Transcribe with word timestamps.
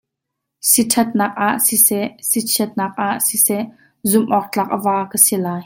Siṭhat 0.71 1.09
nak 1.17 1.33
ah 1.47 1.57
siseh, 1.65 2.07
sichiatnak 2.29 2.95
ah 3.07 3.17
siseh, 3.27 3.65
zumh 4.09 4.31
awk 4.35 4.47
tlak 4.51 4.69
a 4.75 4.77
va 4.83 4.95
ka 5.11 5.17
si 5.25 5.35
lai. 5.45 5.59